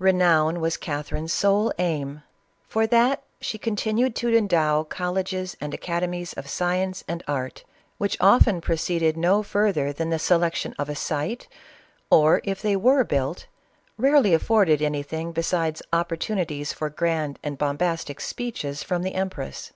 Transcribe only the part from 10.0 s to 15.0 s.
the selection ••(';i site, or, if they were built, rarely afforded